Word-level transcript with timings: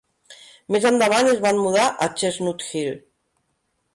Més 0.75 0.85
endavant, 0.89 1.29
es 1.33 1.43
van 1.43 1.59
mudar 1.67 1.85
a 2.05 2.09
Chestnut 2.21 2.65
Hill. 2.71 2.91